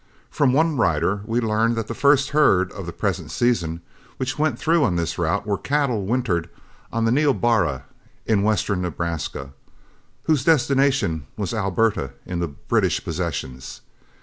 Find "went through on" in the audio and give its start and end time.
4.39-4.95